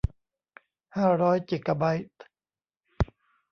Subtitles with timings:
[0.95, 2.21] ห้าร้อยจิกะไบต์